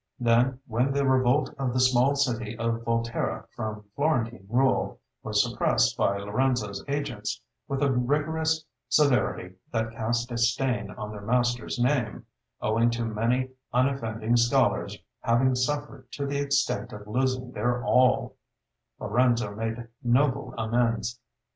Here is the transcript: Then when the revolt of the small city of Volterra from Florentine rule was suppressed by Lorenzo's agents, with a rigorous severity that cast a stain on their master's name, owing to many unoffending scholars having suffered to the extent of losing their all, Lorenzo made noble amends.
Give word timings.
Then 0.19 0.59
when 0.65 0.93
the 0.93 1.05
revolt 1.05 1.53
of 1.59 1.73
the 1.73 1.79
small 1.79 2.15
city 2.15 2.57
of 2.57 2.83
Volterra 2.85 3.45
from 3.55 3.85
Florentine 3.95 4.47
rule 4.49 4.99
was 5.21 5.43
suppressed 5.43 5.95
by 5.95 6.17
Lorenzo's 6.17 6.83
agents, 6.87 7.39
with 7.67 7.83
a 7.83 7.91
rigorous 7.91 8.65
severity 8.89 9.57
that 9.71 9.91
cast 9.91 10.31
a 10.31 10.39
stain 10.39 10.89
on 10.89 11.11
their 11.11 11.21
master's 11.21 11.77
name, 11.77 12.25
owing 12.61 12.89
to 12.89 13.05
many 13.05 13.49
unoffending 13.73 14.37
scholars 14.37 14.97
having 15.19 15.53
suffered 15.53 16.11
to 16.13 16.25
the 16.25 16.39
extent 16.39 16.91
of 16.93 17.05
losing 17.05 17.51
their 17.51 17.83
all, 17.85 18.37
Lorenzo 18.99 19.53
made 19.53 19.87
noble 20.01 20.55
amends. 20.57 21.19